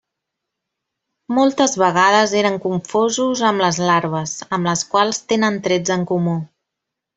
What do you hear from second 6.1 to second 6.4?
comú.